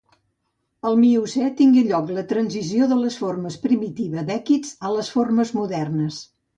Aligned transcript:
Al 0.91 0.95
Miocè 1.01 1.49
tingué 1.59 1.83
lloc 1.91 2.09
la 2.17 2.25
transició 2.33 2.89
de 2.95 2.99
les 3.05 3.21
formes 3.27 3.61
primitives 3.69 4.29
d'èquids 4.35 4.77
a 4.91 4.95
les 4.99 5.17
formes 5.19 5.57
modernes. 5.63 6.25